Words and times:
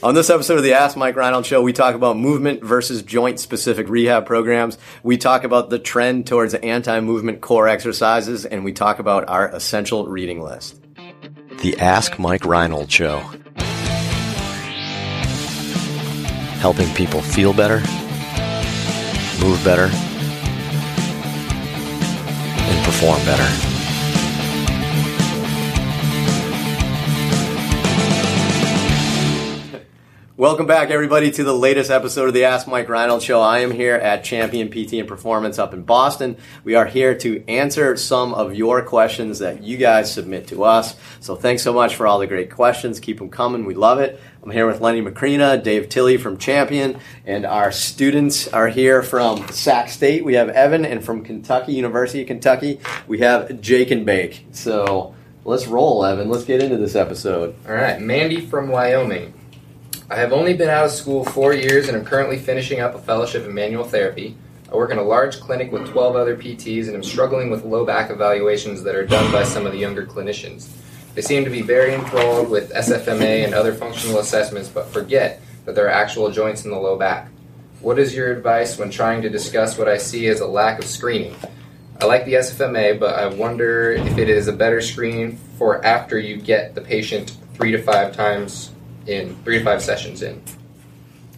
On 0.00 0.14
this 0.14 0.30
episode 0.30 0.56
of 0.56 0.64
the 0.64 0.72
Ask 0.72 0.96
Mike 0.96 1.14
Reinold 1.14 1.46
Show, 1.46 1.62
we 1.62 1.72
talk 1.72 1.94
about 1.94 2.16
movement 2.16 2.64
versus 2.64 3.02
joint 3.02 3.38
specific 3.38 3.88
rehab 3.88 4.26
programs. 4.26 4.76
We 5.04 5.16
talk 5.16 5.44
about 5.44 5.70
the 5.70 5.78
trend 5.78 6.26
towards 6.26 6.54
anti 6.54 6.98
movement 7.00 7.40
core 7.40 7.68
exercises, 7.68 8.44
and 8.44 8.64
we 8.64 8.72
talk 8.72 8.98
about 8.98 9.28
our 9.28 9.48
essential 9.48 10.08
reading 10.08 10.40
list. 10.40 10.80
The 11.60 11.78
Ask 11.78 12.18
Mike 12.18 12.44
Reinold 12.44 12.90
Show. 12.90 13.18
Helping 16.58 16.92
people 16.94 17.22
feel 17.22 17.52
better, 17.52 17.76
move 19.40 19.62
better, 19.64 19.88
and 22.64 22.84
perform 22.84 23.18
better. 23.24 23.71
Welcome 30.42 30.66
back, 30.66 30.90
everybody, 30.90 31.30
to 31.30 31.44
the 31.44 31.54
latest 31.54 31.88
episode 31.88 32.26
of 32.26 32.34
the 32.34 32.46
Ask 32.46 32.66
Mike 32.66 32.88
Reinold 32.88 33.22
Show. 33.22 33.40
I 33.40 33.60
am 33.60 33.70
here 33.70 33.94
at 33.94 34.24
Champion 34.24 34.70
PT 34.70 34.94
and 34.94 35.06
Performance 35.06 35.56
up 35.56 35.72
in 35.72 35.84
Boston. 35.84 36.36
We 36.64 36.74
are 36.74 36.84
here 36.84 37.16
to 37.18 37.44
answer 37.46 37.96
some 37.96 38.34
of 38.34 38.52
your 38.52 38.82
questions 38.82 39.38
that 39.38 39.62
you 39.62 39.76
guys 39.76 40.12
submit 40.12 40.48
to 40.48 40.64
us. 40.64 40.96
So 41.20 41.36
thanks 41.36 41.62
so 41.62 41.72
much 41.72 41.94
for 41.94 42.08
all 42.08 42.18
the 42.18 42.26
great 42.26 42.50
questions. 42.50 42.98
Keep 42.98 43.18
them 43.18 43.30
coming. 43.30 43.66
We 43.66 43.74
love 43.74 44.00
it. 44.00 44.20
I'm 44.42 44.50
here 44.50 44.66
with 44.66 44.80
Lenny 44.80 45.00
Macrina, 45.00 45.62
Dave 45.62 45.88
Tilley 45.88 46.16
from 46.16 46.38
Champion, 46.38 46.98
and 47.24 47.46
our 47.46 47.70
students 47.70 48.48
are 48.48 48.66
here 48.66 49.04
from 49.04 49.46
Sac 49.46 49.90
State. 49.90 50.24
We 50.24 50.34
have 50.34 50.48
Evan, 50.48 50.84
and 50.84 51.04
from 51.04 51.22
Kentucky, 51.22 51.74
University 51.74 52.22
of 52.22 52.26
Kentucky, 52.26 52.80
we 53.06 53.20
have 53.20 53.60
Jake 53.60 53.92
and 53.92 54.04
Bake. 54.04 54.44
So 54.50 55.14
let's 55.44 55.68
roll, 55.68 56.04
Evan. 56.04 56.28
Let's 56.28 56.42
get 56.42 56.60
into 56.60 56.78
this 56.78 56.96
episode. 56.96 57.54
All 57.64 57.74
right, 57.74 58.00
Mandy 58.00 58.44
from 58.44 58.70
Wyoming. 58.70 59.34
I 60.12 60.16
have 60.16 60.34
only 60.34 60.52
been 60.52 60.68
out 60.68 60.84
of 60.84 60.90
school 60.90 61.24
four 61.24 61.54
years 61.54 61.88
and 61.88 61.96
am 61.96 62.04
currently 62.04 62.36
finishing 62.36 62.80
up 62.80 62.94
a 62.94 62.98
fellowship 62.98 63.46
in 63.46 63.54
manual 63.54 63.82
therapy. 63.82 64.36
I 64.70 64.76
work 64.76 64.90
in 64.90 64.98
a 64.98 65.02
large 65.02 65.40
clinic 65.40 65.72
with 65.72 65.88
12 65.88 66.16
other 66.16 66.36
PTs 66.36 66.84
and 66.86 66.94
am 66.94 67.02
struggling 67.02 67.48
with 67.48 67.64
low 67.64 67.86
back 67.86 68.10
evaluations 68.10 68.82
that 68.82 68.94
are 68.94 69.06
done 69.06 69.32
by 69.32 69.42
some 69.42 69.64
of 69.64 69.72
the 69.72 69.78
younger 69.78 70.04
clinicians. 70.04 70.68
They 71.14 71.22
seem 71.22 71.44
to 71.44 71.50
be 71.50 71.62
very 71.62 71.94
enthralled 71.94 72.50
with 72.50 72.74
SFMA 72.74 73.46
and 73.46 73.54
other 73.54 73.72
functional 73.72 74.18
assessments, 74.18 74.68
but 74.68 74.86
forget 74.88 75.40
that 75.64 75.74
there 75.74 75.86
are 75.86 76.02
actual 76.02 76.30
joints 76.30 76.66
in 76.66 76.72
the 76.72 76.78
low 76.78 76.98
back. 76.98 77.30
What 77.80 77.98
is 77.98 78.14
your 78.14 78.32
advice 78.32 78.76
when 78.76 78.90
trying 78.90 79.22
to 79.22 79.30
discuss 79.30 79.78
what 79.78 79.88
I 79.88 79.96
see 79.96 80.26
as 80.26 80.40
a 80.40 80.46
lack 80.46 80.78
of 80.78 80.84
screening? 80.84 81.34
I 82.02 82.04
like 82.04 82.26
the 82.26 82.34
SFMA, 82.34 83.00
but 83.00 83.18
I 83.18 83.28
wonder 83.28 83.92
if 83.92 84.18
it 84.18 84.28
is 84.28 84.46
a 84.46 84.52
better 84.52 84.82
screen 84.82 85.38
for 85.56 85.82
after 85.82 86.18
you 86.18 86.36
get 86.36 86.74
the 86.74 86.82
patient 86.82 87.34
three 87.54 87.70
to 87.70 87.82
five 87.82 88.14
times 88.14 88.71
in 89.06 89.36
three 89.44 89.58
to 89.58 89.64
five 89.64 89.82
sessions 89.82 90.22
in. 90.22 90.42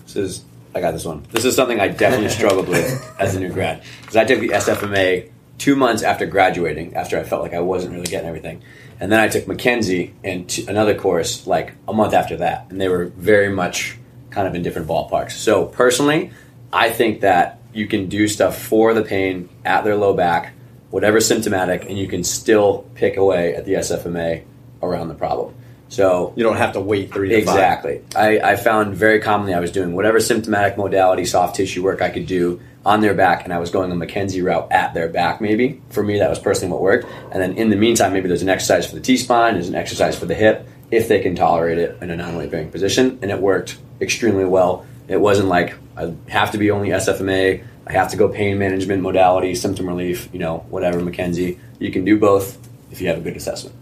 This 0.04 0.16
is 0.16 0.44
I 0.74 0.80
got 0.80 0.90
this 0.90 1.04
one. 1.04 1.24
This 1.30 1.44
is 1.44 1.54
something 1.54 1.80
I 1.80 1.88
definitely 1.88 2.28
struggled 2.40 2.68
with 2.68 3.14
as 3.18 3.36
a 3.36 3.40
new 3.40 3.52
grad 3.52 3.82
because 4.00 4.16
I 4.16 4.24
took 4.24 4.40
the 4.40 4.48
SFMA 4.48 5.30
two 5.58 5.76
months 5.76 6.02
after 6.02 6.26
graduating, 6.26 6.96
after 6.96 7.18
I 7.18 7.22
felt 7.22 7.42
like 7.42 7.54
I 7.54 7.60
wasn't 7.60 7.94
really 7.94 8.06
getting 8.06 8.28
everything, 8.28 8.62
and 8.98 9.10
then 9.10 9.20
I 9.20 9.28
took 9.28 9.44
McKenzie 9.44 10.12
and 10.24 10.48
t- 10.48 10.66
another 10.66 10.94
course 10.94 11.46
like 11.46 11.74
a 11.86 11.92
month 11.92 12.12
after 12.12 12.36
that, 12.38 12.66
and 12.70 12.80
they 12.80 12.88
were 12.88 13.06
very 13.06 13.50
much 13.50 13.96
kind 14.30 14.48
of 14.48 14.54
in 14.54 14.62
different 14.62 14.88
ballparks. 14.88 15.32
So 15.32 15.66
personally, 15.66 16.32
I 16.72 16.90
think 16.90 17.20
that 17.20 17.60
you 17.72 17.86
can 17.86 18.08
do 18.08 18.26
stuff 18.26 18.60
for 18.60 18.94
the 18.94 19.02
pain 19.02 19.48
at 19.64 19.84
their 19.84 19.96
low 19.96 20.14
back, 20.14 20.54
whatever 20.90 21.20
symptomatic, 21.20 21.88
and 21.88 21.96
you 21.96 22.08
can 22.08 22.24
still 22.24 22.88
pick 22.94 23.16
away 23.16 23.54
at 23.54 23.64
the 23.64 23.74
SFMA 23.74 24.42
around 24.82 25.08
the 25.08 25.14
problem. 25.14 25.54
So 25.94 26.32
you 26.34 26.42
don't 26.42 26.56
have 26.56 26.72
to 26.72 26.80
wait 26.80 27.12
three 27.12 27.28
to 27.28 27.36
exactly. 27.36 28.02
I, 28.16 28.40
I 28.40 28.56
found 28.56 28.96
very 28.96 29.20
commonly 29.20 29.54
I 29.54 29.60
was 29.60 29.70
doing 29.70 29.94
whatever 29.94 30.18
symptomatic 30.18 30.76
modality, 30.76 31.24
soft 31.24 31.54
tissue 31.54 31.84
work 31.84 32.02
I 32.02 32.10
could 32.10 32.26
do 32.26 32.60
on 32.84 33.00
their 33.00 33.14
back, 33.14 33.44
and 33.44 33.52
I 33.52 33.58
was 33.58 33.70
going 33.70 33.92
a 33.92 33.94
McKenzie 33.94 34.44
route 34.44 34.70
at 34.72 34.92
their 34.92 35.08
back. 35.08 35.40
Maybe 35.40 35.80
for 35.90 36.02
me 36.02 36.18
that 36.18 36.28
was 36.28 36.40
personally 36.40 36.72
what 36.72 36.82
worked. 36.82 37.06
And 37.30 37.40
then 37.40 37.56
in 37.56 37.70
the 37.70 37.76
meantime, 37.76 38.12
maybe 38.12 38.26
there's 38.26 38.42
an 38.42 38.48
exercise 38.48 38.86
for 38.86 38.96
the 38.96 39.00
T 39.00 39.16
spine, 39.16 39.54
there's 39.54 39.68
an 39.68 39.76
exercise 39.76 40.18
for 40.18 40.26
the 40.26 40.34
hip 40.34 40.68
if 40.90 41.06
they 41.06 41.20
can 41.20 41.36
tolerate 41.36 41.78
it 41.78 41.96
in 42.02 42.10
a 42.10 42.16
non-weight 42.16 42.50
bearing 42.50 42.70
position, 42.70 43.18
and 43.22 43.30
it 43.30 43.40
worked 43.40 43.78
extremely 44.00 44.44
well. 44.44 44.84
It 45.06 45.20
wasn't 45.20 45.48
like 45.48 45.74
I 45.96 46.12
have 46.28 46.50
to 46.52 46.58
be 46.58 46.72
only 46.72 46.88
SFMA. 46.88 47.64
I 47.86 47.92
have 47.92 48.10
to 48.10 48.16
go 48.16 48.28
pain 48.28 48.58
management 48.58 49.02
modality, 49.02 49.54
symptom 49.54 49.86
relief, 49.86 50.28
you 50.32 50.40
know, 50.40 50.58
whatever 50.70 51.00
McKenzie. 51.00 51.58
You 51.78 51.92
can 51.92 52.04
do 52.04 52.18
both 52.18 52.58
if 52.90 53.00
you 53.00 53.08
have 53.08 53.18
a 53.18 53.20
good 53.20 53.36
assessment. 53.36 53.76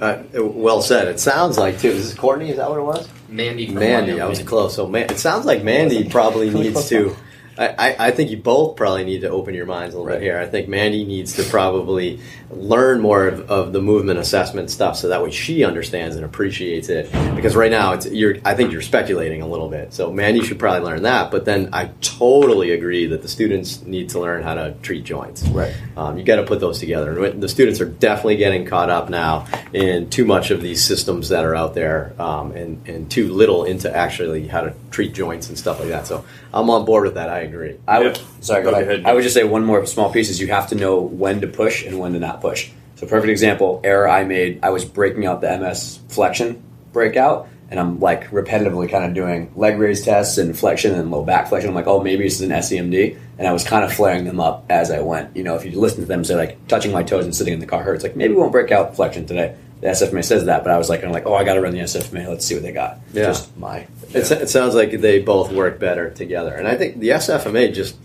Uh, 0.00 0.22
well 0.34 0.82
said. 0.82 1.08
It 1.08 1.20
sounds 1.20 1.58
like 1.58 1.80
too. 1.80 1.88
Is 1.88 2.10
this 2.10 2.18
Courtney? 2.18 2.50
Is 2.50 2.56
that 2.56 2.68
what 2.68 2.78
it 2.78 2.82
was? 2.82 3.08
Mandy. 3.28 3.68
Mandy. 3.68 4.20
I 4.20 4.26
was 4.26 4.42
close. 4.42 4.74
So 4.74 4.86
man, 4.86 5.10
it 5.10 5.18
sounds 5.18 5.46
like 5.46 5.62
Mandy 5.64 6.08
probably 6.08 6.50
needs 6.50 6.88
to 6.90 7.16
I, 7.58 7.96
I, 7.98 8.10
think 8.10 8.30
you 8.30 8.36
both 8.36 8.76
probably 8.76 9.04
need 9.04 9.22
to 9.22 9.30
open 9.30 9.54
your 9.54 9.66
minds 9.66 9.94
a 9.94 9.98
little 9.98 10.08
right. 10.08 10.20
bit 10.20 10.22
here. 10.22 10.38
I 10.38 10.46
think 10.46 10.68
Mandy 10.68 11.04
needs 11.04 11.36
to 11.36 11.44
probably 11.44 12.20
learn 12.50 13.00
more 13.00 13.26
of, 13.26 13.50
of, 13.50 13.72
the 13.72 13.80
movement 13.80 14.18
assessment 14.18 14.70
stuff 14.70 14.96
so 14.96 15.08
that 15.08 15.22
way 15.22 15.30
she 15.30 15.64
understands 15.64 16.16
and 16.16 16.24
appreciates 16.24 16.88
it. 16.88 17.10
Because 17.34 17.56
right 17.56 17.70
now, 17.70 17.94
it's 17.94 18.06
you're 18.06 18.36
I 18.44 18.54
think 18.54 18.72
you're 18.72 18.82
speculating 18.82 19.42
a 19.42 19.46
little 19.46 19.68
bit. 19.68 19.94
So 19.94 20.12
Mandy 20.12 20.44
should 20.44 20.58
probably 20.58 20.86
learn 20.86 21.02
that. 21.02 21.30
But 21.30 21.44
then 21.44 21.70
I 21.72 21.90
totally 22.00 22.72
agree 22.72 23.06
that 23.06 23.22
the 23.22 23.28
students 23.28 23.82
need 23.82 24.10
to 24.10 24.20
learn 24.20 24.42
how 24.42 24.54
to 24.54 24.74
treat 24.82 25.04
joints. 25.04 25.42
Right. 25.48 25.74
Um, 25.96 26.18
you 26.18 26.24
got 26.24 26.36
to 26.36 26.44
put 26.44 26.60
those 26.60 26.78
together. 26.78 27.32
The 27.32 27.48
students 27.48 27.80
are 27.80 27.86
definitely 27.86 28.36
getting 28.36 28.66
caught 28.66 28.90
up 28.90 29.08
now 29.08 29.46
in 29.72 30.10
too 30.10 30.24
much 30.24 30.50
of 30.50 30.60
these 30.60 30.84
systems 30.84 31.30
that 31.30 31.44
are 31.44 31.54
out 31.54 31.74
there 31.74 32.14
um, 32.18 32.52
and, 32.52 32.86
and 32.86 33.10
too 33.10 33.32
little 33.32 33.64
into 33.64 33.94
actually 33.94 34.46
how 34.46 34.60
to 34.60 34.74
treat 34.90 35.14
joints 35.14 35.48
and 35.48 35.58
stuff 35.58 35.80
like 35.80 35.88
that. 35.88 36.06
So 36.06 36.24
I'm 36.52 36.70
on 36.70 36.84
board 36.84 37.04
with 37.04 37.14
that. 37.14 37.28
I 37.28 37.45
agree. 37.46 37.78
I 37.86 38.00
would, 38.00 38.20
sorry, 38.40 38.62
go, 38.62 38.70
go 38.70 38.80
ahead. 38.80 39.04
I 39.04 39.14
would 39.14 39.22
just 39.22 39.34
say 39.34 39.44
one 39.44 39.64
more 39.64 39.84
small 39.86 40.12
piece 40.12 40.30
is 40.30 40.40
you 40.40 40.48
have 40.48 40.68
to 40.68 40.74
know 40.74 41.00
when 41.00 41.40
to 41.40 41.46
push 41.46 41.84
and 41.84 41.98
when 41.98 42.12
to 42.12 42.18
not 42.18 42.40
push. 42.40 42.70
So, 42.96 43.06
perfect 43.06 43.30
example, 43.30 43.80
error 43.84 44.08
I 44.08 44.24
made, 44.24 44.60
I 44.62 44.70
was 44.70 44.84
breaking 44.84 45.26
out 45.26 45.40
the 45.40 45.58
MS 45.58 46.00
flexion 46.08 46.62
breakout, 46.92 47.48
and 47.70 47.80
I'm 47.80 48.00
like 48.00 48.30
repetitively 48.30 48.90
kind 48.90 49.04
of 49.04 49.14
doing 49.14 49.52
leg 49.56 49.78
raise 49.78 50.04
tests 50.04 50.38
and 50.38 50.56
flexion 50.56 50.94
and 50.94 51.10
low 51.10 51.24
back 51.24 51.48
flexion. 51.48 51.70
I'm 51.70 51.74
like, 51.74 51.86
oh, 51.86 52.02
maybe 52.02 52.24
this 52.24 52.40
is 52.40 52.42
an 52.42 52.50
SEMD. 52.50 53.18
And 53.38 53.46
I 53.46 53.52
was 53.52 53.64
kind 53.64 53.84
of 53.84 53.92
flaring 53.92 54.24
them 54.24 54.40
up 54.40 54.64
as 54.70 54.90
I 54.90 55.00
went. 55.00 55.36
You 55.36 55.42
know, 55.42 55.56
if 55.56 55.64
you 55.64 55.78
listen 55.78 56.00
to 56.00 56.06
them 56.06 56.24
say, 56.24 56.36
like, 56.36 56.66
touching 56.68 56.92
my 56.92 57.02
toes 57.02 57.24
and 57.24 57.34
sitting 57.34 57.52
in 57.52 57.60
the 57.60 57.66
car 57.66 57.82
hurts, 57.82 58.02
like, 58.02 58.16
maybe 58.16 58.34
we 58.34 58.40
won't 58.40 58.52
break 58.52 58.70
out 58.70 58.96
flexion 58.96 59.26
today 59.26 59.56
the 59.80 59.88
SFMA 59.88 60.24
says 60.24 60.46
that, 60.46 60.64
but 60.64 60.72
I 60.72 60.78
was 60.78 60.88
like, 60.88 61.04
I'm 61.04 61.12
like, 61.12 61.26
oh, 61.26 61.34
I 61.34 61.44
got 61.44 61.54
to 61.54 61.60
run 61.60 61.72
the 61.72 61.80
SFMA. 61.80 62.28
Let's 62.28 62.46
see 62.46 62.54
what 62.54 62.62
they 62.62 62.72
got. 62.72 62.98
Yeah. 63.12 63.26
Just 63.26 63.56
my. 63.56 63.86
Yeah. 64.08 64.20
It, 64.20 64.30
it 64.30 64.48
sounds 64.48 64.74
like 64.74 64.92
they 64.92 65.20
both 65.20 65.52
work 65.52 65.78
better 65.78 66.10
together, 66.10 66.54
and 66.54 66.66
I 66.66 66.76
think 66.76 66.98
the 66.98 67.10
SFMA 67.10 67.74
just 67.74 67.96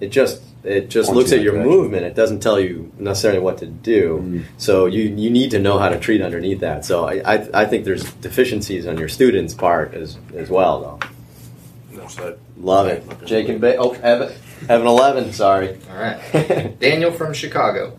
it 0.00 0.08
just 0.08 0.42
it 0.64 0.88
just 0.90 1.08
Points 1.08 1.16
looks 1.16 1.32
at 1.32 1.42
your 1.42 1.54
direction. 1.54 1.72
movement. 1.72 2.04
It 2.04 2.14
doesn't 2.14 2.40
tell 2.40 2.60
you 2.60 2.92
necessarily 2.98 3.40
what 3.40 3.58
to 3.58 3.66
do. 3.66 4.18
Mm. 4.18 4.44
So 4.58 4.86
you 4.86 5.02
you 5.02 5.30
need 5.30 5.50
to 5.52 5.58
know 5.58 5.78
how 5.78 5.88
to 5.88 5.98
treat 5.98 6.22
underneath 6.22 6.60
that. 6.60 6.84
So 6.84 7.04
I, 7.04 7.34
I, 7.34 7.62
I 7.62 7.64
think 7.64 7.84
there's 7.84 8.04
deficiencies 8.14 8.86
on 8.86 8.98
your 8.98 9.08
students' 9.08 9.54
part 9.54 9.94
as 9.94 10.18
as 10.36 10.48
well, 10.50 10.80
though. 10.80 11.96
No, 11.98 12.08
so 12.08 12.36
Love 12.58 12.86
it, 12.86 13.04
Jake 13.24 13.48
and 13.48 13.60
ba- 13.60 13.76
oh 13.76 13.92
Evan, 13.92 14.32
Evan 14.68 14.86
eleven. 14.86 15.32
Sorry. 15.32 15.78
All 15.90 15.96
right, 15.96 16.78
Daniel 16.78 17.10
from 17.10 17.32
Chicago 17.32 17.98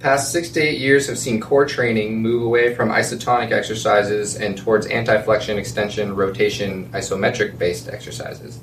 past 0.00 0.32
six 0.32 0.48
to 0.48 0.60
eight 0.60 0.78
years 0.78 1.06
have 1.06 1.18
seen 1.18 1.38
core 1.40 1.66
training 1.66 2.22
move 2.22 2.42
away 2.42 2.74
from 2.74 2.88
isotonic 2.88 3.52
exercises 3.52 4.34
and 4.34 4.56
towards 4.56 4.86
anti-flexion, 4.86 5.58
extension, 5.58 6.16
rotation, 6.16 6.88
isometric-based 6.92 7.86
exercises. 7.88 8.58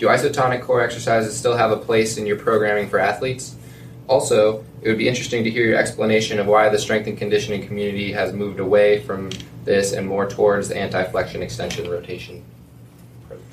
Do 0.00 0.06
isotonic 0.06 0.62
core 0.62 0.80
exercises 0.80 1.36
still 1.36 1.54
have 1.58 1.70
a 1.70 1.76
place 1.76 2.16
in 2.16 2.24
your 2.24 2.38
programming 2.38 2.88
for 2.88 2.98
athletes? 2.98 3.54
Also, 4.08 4.64
it 4.80 4.88
would 4.88 4.96
be 4.96 5.06
interesting 5.06 5.44
to 5.44 5.50
hear 5.50 5.66
your 5.66 5.76
explanation 5.76 6.40
of 6.40 6.46
why 6.46 6.70
the 6.70 6.78
strength 6.78 7.06
and 7.06 7.18
conditioning 7.18 7.66
community 7.66 8.10
has 8.12 8.32
moved 8.32 8.60
away 8.60 9.00
from 9.00 9.28
this 9.66 9.92
and 9.92 10.08
more 10.08 10.26
towards 10.26 10.68
the 10.68 10.76
anti-flexion, 10.78 11.42
extension, 11.42 11.88
rotation. 11.90 12.42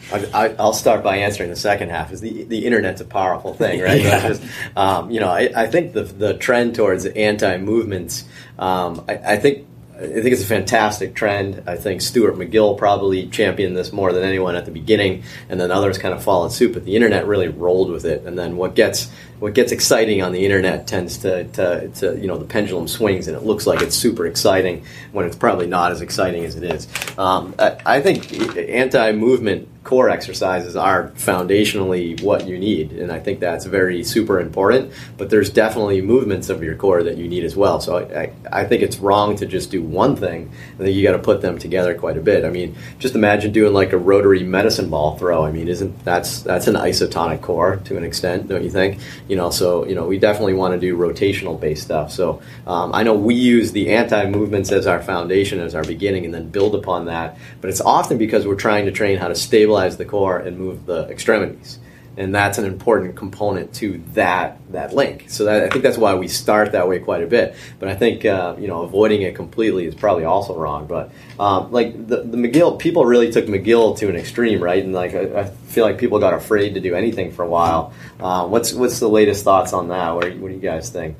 I, 0.09 0.47
will 0.47 0.71
start 0.71 1.03
by 1.03 1.17
answering 1.17 1.49
the 1.49 1.57
second 1.57 1.89
half. 1.89 2.13
Is 2.13 2.21
the 2.21 2.45
the 2.45 2.65
internet's 2.65 3.01
a 3.01 3.05
powerful 3.05 3.53
thing, 3.53 3.81
right? 3.81 4.01
yeah. 4.01 4.29
Just, 4.29 4.41
um, 4.77 5.11
you 5.11 5.19
know, 5.19 5.27
I, 5.27 5.51
I, 5.53 5.67
think 5.67 5.91
the 5.91 6.03
the 6.03 6.33
trend 6.35 6.75
towards 6.75 7.05
anti 7.05 7.57
movements. 7.57 8.23
Um, 8.57 9.03
I, 9.09 9.33
I, 9.33 9.37
think 9.37 9.67
I 9.97 10.21
think 10.21 10.27
it's 10.27 10.43
a 10.43 10.47
fantastic 10.47 11.15
trend. 11.15 11.63
I 11.65 11.75
think 11.75 12.01
Stuart 12.01 12.35
McGill 12.35 12.77
probably 12.77 13.27
championed 13.27 13.75
this 13.75 13.91
more 13.91 14.13
than 14.13 14.23
anyone 14.23 14.55
at 14.55 14.65
the 14.65 14.71
beginning, 14.71 15.23
and 15.49 15.59
then 15.59 15.71
others 15.71 15.97
kind 15.97 16.13
of 16.13 16.23
followed 16.23 16.51
suit. 16.51 16.73
But 16.73 16.85
the 16.85 16.95
internet 16.95 17.25
really 17.25 17.47
rolled 17.47 17.89
with 17.89 18.05
it. 18.05 18.23
And 18.23 18.37
then 18.37 18.57
what 18.57 18.75
gets 18.75 19.09
what 19.39 19.53
gets 19.53 19.71
exciting 19.71 20.21
on 20.21 20.31
the 20.31 20.45
internet 20.45 20.87
tends 20.87 21.19
to, 21.19 21.43
to, 21.45 21.89
to, 21.89 22.17
you 22.19 22.27
know, 22.27 22.37
the 22.37 22.45
pendulum 22.45 22.87
swings 22.87 23.27
and 23.27 23.37
it 23.37 23.43
looks 23.43 23.67
like 23.67 23.81
it's 23.81 23.95
super 23.95 24.25
exciting 24.25 24.83
when 25.11 25.27
it's 25.27 25.35
probably 25.35 25.67
not 25.67 25.91
as 25.91 26.01
exciting 26.01 26.43
as 26.43 26.55
it 26.55 26.63
is. 26.63 26.87
Um, 27.19 27.53
I, 27.59 27.77
I 27.85 28.01
think 28.01 28.57
anti 28.57 29.11
movement 29.11 29.69
core 29.87 30.09
exercises 30.09 30.75
are 30.75 31.09
foundationally 31.11 32.21
what 32.21 32.45
you 32.45 32.59
need, 32.59 32.91
and 32.91 33.09
I 33.09 33.19
think 33.19 33.39
that's 33.39 33.65
very 33.65 34.03
super 34.03 34.39
important. 34.39 34.91
But 35.17 35.29
there's 35.29 35.49
definitely 35.49 36.01
movements 36.01 36.49
of 36.49 36.61
your 36.61 36.75
core 36.75 37.01
that 37.03 37.17
you 37.17 37.27
need 37.29 37.45
as 37.45 37.55
well. 37.55 37.79
So 37.79 37.97
I, 37.97 38.33
I 38.51 38.65
think 38.65 38.83
it's 38.83 38.97
wrong 38.97 39.37
to 39.37 39.45
just 39.45 39.71
do 39.71 39.81
one 39.81 40.17
thing. 40.17 40.51
I 40.75 40.83
think 40.83 40.95
you 40.95 41.03
got 41.03 41.13
to 41.13 41.19
put 41.19 41.41
them 41.41 41.57
together 41.57 41.95
quite 41.95 42.17
a 42.17 42.21
bit. 42.21 42.43
I 42.43 42.49
mean, 42.49 42.75
just 42.99 43.15
imagine 43.15 43.53
doing 43.53 43.73
like 43.73 43.93
a 43.93 43.97
rotary 43.97 44.43
medicine 44.43 44.89
ball 44.89 45.17
throw. 45.17 45.45
I 45.45 45.51
mean, 45.51 45.69
isn't 45.69 46.03
that's 46.03 46.41
that's 46.41 46.67
an 46.67 46.75
isotonic 46.75 47.41
core 47.41 47.77
to 47.85 47.95
an 47.95 48.03
extent, 48.03 48.49
don't 48.49 48.63
you 48.63 48.69
think? 48.69 48.99
You 49.29 49.37
know, 49.37 49.49
so 49.49 49.87
you 49.87 49.95
know 49.95 50.05
we 50.05 50.19
definitely 50.19 50.55
want 50.55 50.73
to 50.73 50.79
do 50.79 50.97
rotational 50.97 51.57
based 51.57 51.83
stuff. 51.83 52.11
So 52.11 52.41
um, 52.67 52.93
I 52.93 53.03
know 53.03 53.13
we 53.13 53.35
use 53.35 53.71
the 53.71 53.93
anti 53.93 54.29
movements 54.29 54.69
as 54.73 54.85
our 54.85 55.01
foundation, 55.01 55.61
as 55.61 55.73
our 55.75 55.83
beginning, 55.83 56.25
and 56.25 56.33
then 56.33 56.49
build 56.49 56.75
upon 56.75 57.05
that. 57.05 57.37
But 57.61 57.69
it's 57.69 57.81
often 57.81 58.17
because 58.17 58.45
we're 58.45 58.55
trying 58.55 58.85
to 58.85 58.91
train 58.91 59.17
how 59.17 59.29
to 59.29 59.35
stabilize 59.35 59.76
stabilize 59.77 59.97
the 59.97 60.05
core 60.05 60.37
and 60.39 60.57
move 60.57 60.85
the 60.85 61.07
extremities. 61.09 61.79
And 62.19 62.33
that's 62.33 62.57
an 62.57 62.65
important 62.65 63.15
component 63.15 63.75
to 63.75 64.01
that 64.13 64.57
that 64.71 64.91
link. 64.91 65.29
So 65.29 65.45
that, 65.45 65.63
I 65.65 65.69
think 65.69 65.83
that's 65.83 65.99
why 65.99 66.15
we 66.15 66.27
start 66.27 66.71
that 66.71 66.87
way 66.87 66.97
quite 66.97 67.21
a 67.21 67.27
bit. 67.27 67.55
But 67.77 67.89
I 67.89 67.95
think 67.95 68.25
uh, 68.25 68.55
you 68.57 68.67
know 68.67 68.81
avoiding 68.81 69.21
it 69.21 69.35
completely 69.35 69.85
is 69.85 69.93
probably 69.93 70.23
also 70.23 70.57
wrong. 70.57 70.87
But 70.87 71.11
um, 71.39 71.71
like 71.71 71.93
the, 72.07 72.23
the 72.23 72.37
McGill, 72.37 72.79
people 72.79 73.05
really 73.05 73.31
took 73.31 73.45
McGill 73.45 73.95
to 73.99 74.09
an 74.09 74.15
extreme, 74.15 74.63
right? 74.63 74.83
And 74.83 74.93
like 74.93 75.13
I, 75.13 75.41
I 75.41 75.45
feel 75.45 75.85
like 75.85 75.99
people 75.99 76.17
got 76.17 76.33
afraid 76.33 76.73
to 76.73 76.79
do 76.79 76.95
anything 76.95 77.31
for 77.33 77.43
a 77.43 77.49
while. 77.49 77.93
Uh, 78.19 78.47
what's 78.47 78.73
what's 78.73 78.99
the 78.99 79.09
latest 79.09 79.43
thoughts 79.43 79.71
on 79.71 79.89
that? 79.89 80.15
What, 80.15 80.35
what 80.37 80.47
do 80.47 80.55
you 80.55 80.59
guys 80.59 80.89
think? 80.89 81.17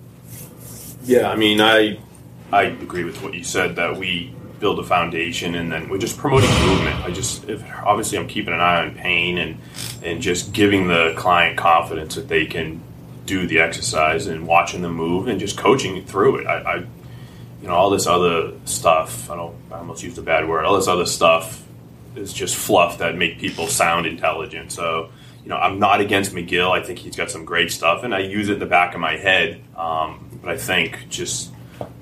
Yeah, 1.04 1.30
I 1.30 1.36
mean, 1.36 1.62
I 1.62 2.00
I 2.52 2.64
agree 2.64 3.04
with 3.04 3.22
what 3.22 3.36
you 3.36 3.44
said 3.44 3.76
that 3.76 3.98
we 3.98 4.34
build 4.60 4.80
a 4.80 4.84
foundation 4.84 5.56
and 5.56 5.72
then 5.72 5.90
we're 5.90 5.98
just 5.98 6.18
promoting 6.18 6.50
movement. 6.66 6.96
I 7.04 7.12
just 7.12 7.48
if, 7.50 7.64
obviously 7.84 8.18
i'm 8.18 8.28
keeping 8.28 8.54
an 8.54 8.60
eye 8.60 8.86
on 8.86 8.96
pain 8.96 9.38
and 9.38 9.60
and 10.04 10.22
just 10.22 10.54
giving 10.54 10.88
the 10.88 11.14
client 11.16 11.58
confidence 11.58 12.16
that 12.16 12.28
they 12.28 12.46
can 12.46 12.82
do 13.26 13.46
the 13.46 13.60
exercise 13.60 14.28
and 14.28 14.48
watching 14.48 14.82
them 14.82 14.94
move 14.94 15.28
and 15.28 15.40
just 15.40 15.58
coaching 15.58 16.04
through 16.06 16.38
it. 16.38 16.48
I, 16.48 16.56
I 16.56 16.76
you 17.62 17.68
know 17.68 17.74
all 17.74 17.90
this 17.90 18.08
other 18.08 18.54
stuff 18.66 19.30
i 19.30 19.36
don't 19.36 19.56
i 19.72 19.78
almost 19.78 20.04
used 20.04 20.18
a 20.18 20.22
bad 20.22 20.48
word 20.48 20.64
all 20.64 20.76
this 20.76 20.88
other 20.88 21.06
stuff 21.06 21.64
is 22.16 22.34
just 22.34 22.56
fluff 22.56 22.98
that 23.00 23.16
make 23.16 23.38
people 23.38 23.68
sound 23.68 24.08
intelligent. 24.08 24.72
So 24.72 25.10
you 25.44 25.50
know 25.50 25.58
i'm 25.58 25.78
not 25.80 26.02
against 26.02 26.34
mcgill. 26.34 26.72
I 26.72 26.82
think 26.82 27.00
he's 27.00 27.16
got 27.16 27.30
some 27.30 27.46
great 27.46 27.72
stuff 27.72 28.04
and 28.04 28.14
i 28.14 28.20
use 28.20 28.50
it 28.50 28.54
in 28.54 28.60
the 28.60 28.66
back 28.66 28.96
of 28.96 29.00
my 29.00 29.18
head. 29.18 29.62
Um, 29.76 30.40
but 30.42 30.50
i 30.50 30.58
think 30.58 31.10
just 31.10 31.52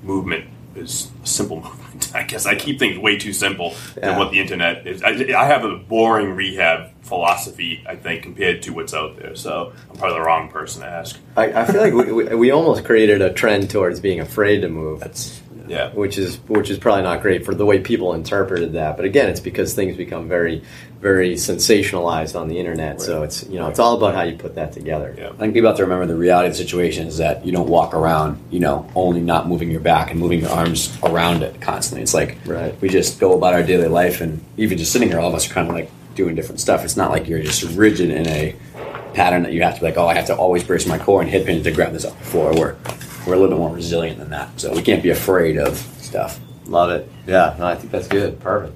movement 0.02 0.46
is 0.76 1.10
a 1.22 1.26
simple 1.26 1.56
movement 1.56 1.86
I 2.14 2.22
guess 2.22 2.46
I 2.46 2.54
keep 2.54 2.78
things 2.78 2.98
way 2.98 3.18
too 3.18 3.32
simple 3.32 3.74
yeah. 3.96 4.06
than 4.06 4.18
what 4.18 4.30
the 4.30 4.40
internet 4.40 4.86
is. 4.86 5.02
I, 5.02 5.10
I, 5.10 5.44
have 5.44 5.64
a 5.64 5.76
boring 5.76 6.34
rehab 6.34 6.90
philosophy, 7.02 7.84
I 7.86 7.96
think, 7.96 8.22
compared 8.22 8.62
to 8.62 8.70
what's 8.70 8.94
out 8.94 9.16
there. 9.16 9.34
So 9.34 9.72
I'm 9.90 9.96
probably 9.96 10.18
the 10.18 10.24
wrong 10.24 10.48
person 10.48 10.82
to 10.82 10.88
ask. 10.88 11.18
I, 11.36 11.52
I 11.52 11.64
feel 11.64 11.80
like 11.80 11.92
we, 11.92 12.12
we, 12.12 12.34
we, 12.34 12.50
almost 12.50 12.84
created 12.84 13.22
a 13.22 13.32
trend 13.32 13.70
towards 13.70 14.00
being 14.00 14.20
afraid 14.20 14.60
to 14.60 14.68
move. 14.68 15.00
That's 15.00 15.40
yeah, 15.68 15.90
which 15.92 16.18
is 16.18 16.36
which 16.48 16.70
is 16.70 16.78
probably 16.78 17.02
not 17.02 17.22
great 17.22 17.44
for 17.44 17.54
the 17.54 17.66
way 17.66 17.78
people 17.78 18.14
interpreted 18.14 18.72
that. 18.74 18.96
But 18.96 19.04
again, 19.04 19.28
it's 19.28 19.40
because 19.40 19.74
things 19.74 19.96
become 19.96 20.28
very 20.28 20.62
very 21.00 21.34
sensationalized 21.34 22.38
on 22.38 22.48
the 22.48 22.58
internet. 22.58 22.92
Right. 22.92 23.00
So 23.00 23.22
it's 23.22 23.46
you 23.48 23.58
know 23.58 23.68
it's 23.68 23.78
all 23.78 23.96
about 23.96 24.14
how 24.14 24.22
you 24.22 24.36
put 24.36 24.54
that 24.54 24.72
together. 24.72 25.14
Yeah. 25.16 25.30
I 25.30 25.36
think 25.36 25.54
people 25.54 25.68
have 25.68 25.76
to 25.76 25.84
remember 25.84 26.06
the 26.06 26.16
reality 26.16 26.48
of 26.48 26.52
the 26.54 26.58
situation 26.58 27.06
is 27.06 27.18
that 27.18 27.44
you 27.44 27.52
don't 27.52 27.68
walk 27.68 27.94
around 27.94 28.42
you 28.50 28.60
know 28.60 28.90
only 28.94 29.20
not 29.20 29.48
moving 29.48 29.70
your 29.70 29.80
back 29.80 30.10
and 30.10 30.18
moving 30.18 30.40
your 30.40 30.50
arms 30.50 30.96
around 31.02 31.42
it 31.42 31.60
constantly. 31.60 32.02
It's 32.02 32.14
like 32.14 32.38
right. 32.46 32.80
we 32.80 32.88
just 32.88 33.20
go 33.20 33.36
about 33.36 33.54
our 33.54 33.62
daily 33.62 33.88
life 33.88 34.20
and 34.20 34.42
even 34.56 34.78
just 34.78 34.92
sitting 34.92 35.08
here, 35.08 35.20
all 35.20 35.28
of 35.28 35.34
us 35.34 35.50
are 35.50 35.54
kind 35.54 35.68
of 35.68 35.74
like 35.74 35.90
doing 36.14 36.34
different 36.34 36.60
stuff. 36.60 36.84
It's 36.84 36.96
not 36.96 37.10
like 37.10 37.28
you're 37.28 37.42
just 37.42 37.62
rigid 37.76 38.10
in 38.10 38.26
a 38.26 38.56
pattern 39.14 39.42
that 39.44 39.52
you 39.52 39.62
have 39.62 39.74
to 39.74 39.80
be 39.80 39.86
like, 39.86 39.96
oh, 39.96 40.06
I 40.06 40.14
have 40.14 40.26
to 40.26 40.36
always 40.36 40.64
brace 40.64 40.86
my 40.86 40.98
core 40.98 41.22
and 41.22 41.30
hip 41.30 41.46
hinge 41.46 41.64
to 41.64 41.70
grab 41.70 41.92
this 41.92 42.04
off 42.04 42.18
the 42.18 42.24
floor. 42.24 42.52
We're 42.54 42.76
we're 43.26 43.34
a 43.34 43.38
little 43.38 43.56
bit 43.56 43.58
more 43.58 43.74
resilient 43.74 44.18
than 44.18 44.30
that, 44.30 44.60
so 44.60 44.72
we 44.72 44.82
can't 44.82 45.02
be 45.02 45.10
afraid 45.10 45.58
of 45.58 45.76
stuff. 45.98 46.40
Love 46.66 46.90
it. 46.90 47.10
Yeah, 47.26 47.54
no, 47.58 47.66
I 47.66 47.74
think 47.74 47.92
that's 47.92 48.08
good. 48.08 48.40
Perfect. 48.40 48.74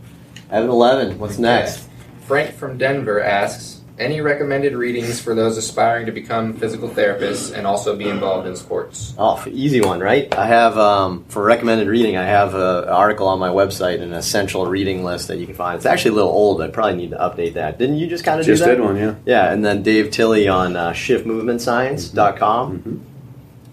Evan 0.51 0.71
Eleven, 0.71 1.19
what's 1.19 1.39
next? 1.39 1.87
Frank 2.27 2.55
from 2.55 2.79
Denver 2.79 3.23
asks, 3.23 3.81
any 4.01 4.23
recommended 4.23 4.75
readings 4.75 5.21
for 5.21 5.35
those 5.35 5.59
aspiring 5.59 6.07
to 6.07 6.13
become 6.13 6.55
physical 6.55 6.89
therapists 6.89 7.55
and 7.55 7.67
also 7.67 7.95
be 7.95 8.09
involved 8.09 8.49
in 8.49 8.57
sports? 8.57 9.15
Oh, 9.19 9.45
easy 9.47 9.83
one, 9.83 10.01
right? 10.01 10.35
I 10.35 10.47
have 10.47 10.79
um, 10.79 11.25
for 11.29 11.45
recommended 11.45 11.87
reading. 11.87 12.17
I 12.17 12.25
have 12.25 12.55
an 12.55 12.89
article 12.89 13.29
on 13.29 13.39
my 13.39 13.51
website, 13.51 14.01
an 14.01 14.15
essential 14.15 14.65
reading 14.67 15.05
list 15.05 15.29
that 15.29 15.37
you 15.37 15.45
can 15.45 15.55
find. 15.55 15.77
It's 15.77 15.85
actually 15.87 16.13
a 16.13 16.15
little 16.15 16.31
old. 16.31 16.63
I 16.63 16.69
probably 16.69 16.97
need 16.97 17.11
to 17.11 17.19
update 17.19 17.55
that. 17.55 17.79
Didn't 17.79 17.99
you 17.99 18.07
just 18.07 18.25
kind 18.25 18.41
of 18.41 18.47
just 18.47 18.63
do 18.63 18.71
that? 18.71 18.77
Just 18.79 18.81
did 18.81 18.85
one, 18.85 18.97
yeah. 18.97 19.15
Yeah, 19.27 19.53
and 19.53 19.63
then 19.63 19.83
Dave 19.83 20.11
Tilley 20.11 20.49
on 20.49 20.77
uh, 20.77 20.93
shiftmovementscience.com. 20.93 22.79
Mm-hmm. 22.79 23.10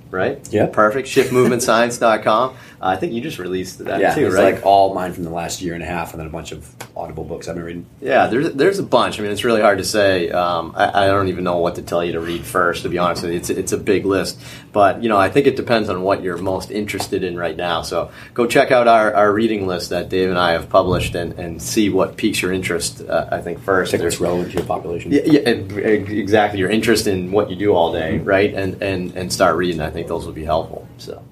Right? 0.09 0.47
Yeah. 0.51 0.67
Perfect. 0.67 1.07
Shiftmovementscience.com. 1.07 2.55
Uh, 2.79 2.85
I 2.85 2.95
think 2.95 3.13
you 3.13 3.21
just 3.21 3.39
released 3.39 3.79
that 3.79 3.99
yeah, 3.99 4.13
too, 4.13 4.27
it's 4.27 4.35
right? 4.35 4.53
like 4.55 4.65
all 4.65 4.93
mine 4.93 5.11
from 5.11 5.23
the 5.23 5.31
last 5.31 5.63
year 5.63 5.73
and 5.73 5.81
a 5.81 5.85
half, 5.85 6.11
and 6.11 6.19
then 6.19 6.27
a 6.27 6.29
bunch 6.29 6.51
of 6.51 6.75
Audible 6.95 7.23
books 7.23 7.47
I've 7.47 7.55
been 7.55 7.63
reading. 7.63 7.85
Yeah, 8.01 8.27
there's 8.27 8.53
there's 8.53 8.77
a 8.77 8.83
bunch. 8.83 9.19
I 9.19 9.23
mean, 9.23 9.31
it's 9.31 9.43
really 9.43 9.61
hard 9.61 9.79
to 9.79 9.83
say. 9.83 10.29
Um, 10.29 10.73
I, 10.75 11.05
I, 11.05 11.07
don't 11.07 11.27
even 11.27 11.43
know 11.43 11.57
what 11.57 11.75
to 11.75 11.81
tell 11.81 12.03
you 12.03 12.13
to 12.13 12.19
read 12.19 12.43
first. 12.45 12.83
To 12.83 12.89
be 12.89 12.99
honest 12.99 13.23
with 13.23 13.31
you, 13.31 13.37
it's 13.37 13.49
it's 13.49 13.71
a 13.71 13.77
big 13.77 14.05
list. 14.05 14.39
But 14.73 15.01
you 15.01 15.09
know, 15.09 15.17
I 15.17 15.29
think 15.29 15.47
it 15.47 15.55
depends 15.55 15.89
on 15.89 16.03
what 16.03 16.21
you're 16.21 16.37
most 16.37 16.69
interested 16.69 17.23
in 17.23 17.35
right 17.35 17.55
now. 17.55 17.81
So 17.81 18.11
go 18.35 18.45
check 18.45 18.71
out 18.71 18.87
our, 18.87 19.11
our 19.13 19.33
reading 19.33 19.65
list 19.65 19.89
that 19.89 20.09
Dave 20.09 20.29
and 20.29 20.37
I 20.37 20.51
have 20.51 20.69
published, 20.69 21.15
and, 21.15 21.33
and 21.33 21.59
see 21.59 21.89
what 21.89 22.15
piques 22.15 22.43
your 22.43 22.53
interest. 22.53 23.01
Uh, 23.01 23.27
I 23.31 23.41
think 23.41 23.59
first, 23.59 23.93
I 23.93 23.97
think 23.97 24.07
it's 24.07 24.19
relevant 24.19 24.51
to 24.51 24.57
your 24.57 24.67
population. 24.67 25.11
Yeah, 25.11 25.21
yeah, 25.25 25.39
exactly. 25.49 26.59
Your 26.59 26.69
interest 26.69 27.07
in 27.07 27.31
what 27.31 27.49
you 27.49 27.55
do 27.55 27.73
all 27.73 27.91
day, 27.91 28.19
right? 28.19 28.53
And 28.53 28.81
and 28.83 29.15
and 29.15 29.33
start 29.33 29.55
reading. 29.55 29.81
I 29.81 29.89
think 29.97 30.07
those 30.07 30.25
would 30.25 30.35
be 30.35 30.45
helpful. 30.45 30.87
So. 30.97 31.23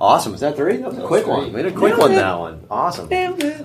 Awesome. 0.00 0.32
Is 0.32 0.40
that 0.40 0.54
three? 0.54 0.76
That 0.76 0.90
was 0.90 0.98
a 0.98 1.06
quick 1.06 1.26
one. 1.26 1.52
Made 1.52 1.66
a 1.66 1.72
quick 1.72 1.98
one 1.98 2.12
that 2.12 2.38
one. 2.38 2.64
Awesome. 2.70 3.08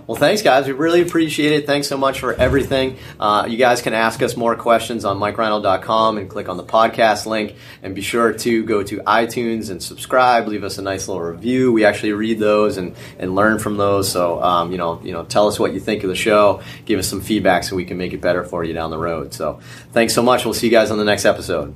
Well, 0.07 0.18
thanks, 0.18 0.41
guys. 0.41 0.65
We 0.65 0.74
really 0.74 1.01
appreciate 1.01 1.51
it. 1.51 1.68
Thanks 1.68 1.88
so 1.88 1.95
much 1.95 2.19
for 2.19 2.33
everything. 2.33 2.97
Uh, 3.19 3.45
you 3.47 3.56
guys 3.56 3.83
can 3.83 3.94
ask 3.94 4.19
us 4.24 4.35
more 4.35 4.56
questions 4.56 5.06
on 5.06 5.19
MikeReinold.com 5.19 6.18
and 6.18 6.27
click 6.27 6.50
on 6.50 6.57
the 6.57 6.63
podcast 6.63 7.27
link. 7.27 7.56
And 7.83 7.94
be 7.94 8.01
sure 8.01 8.33
to 8.33 8.63
go 8.65 8.81
to 8.81 8.97
iTunes 9.01 9.69
and 9.69 9.81
subscribe. 9.83 10.47
Leave 10.47 10.63
us 10.63 10.79
a 10.79 10.81
nice 10.81 11.07
little 11.07 11.21
review. 11.21 11.71
We 11.71 11.86
actually 11.86 12.13
read 12.13 12.39
those 12.39 12.77
and, 12.77 12.95
and 13.19 13.36
learn 13.36 13.59
from 13.59 13.77
those. 13.77 14.12
So, 14.12 14.41
um, 14.41 14.71
you 14.71 14.79
know, 14.79 15.00
you 15.03 15.12
know, 15.12 15.25
tell 15.25 15.47
us 15.47 15.60
what 15.60 15.74
you 15.75 15.79
think 15.79 16.01
of 16.03 16.10
the 16.10 16.15
show. 16.15 16.63
Give 16.86 16.98
us 16.98 17.07
some 17.07 17.22
feedback 17.22 17.63
so 17.63 17.75
we 17.75 17.86
can 17.86 18.00
make 18.00 18.13
it 18.13 18.22
better 18.22 18.43
for 18.43 18.63
you 18.63 18.74
down 18.74 18.89
the 18.89 18.98
road. 18.98 19.36
So, 19.36 19.60
thanks 19.91 20.15
so 20.15 20.24
much. 20.24 20.46
We'll 20.46 20.55
see 20.55 20.65
you 20.65 20.72
guys 20.72 20.89
on 20.89 20.98
the 20.98 21.05
next 21.05 21.25
episode. 21.25 21.75